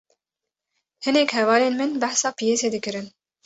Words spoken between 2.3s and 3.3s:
piyasê dikirin